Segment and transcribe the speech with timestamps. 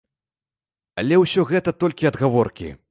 [1.03, 2.77] Але ўсё гэта толькі адгаворкі.